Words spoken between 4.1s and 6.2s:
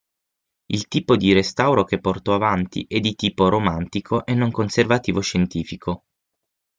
e non conservativo-scientifico.